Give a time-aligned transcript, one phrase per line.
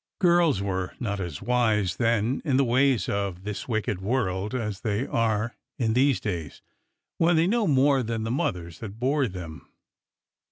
[0.17, 5.05] Girls were not as wise then in the ways of this wicked world as they
[5.05, 6.63] are in these days,
[7.19, 9.69] when they know more than the mothers that bore them.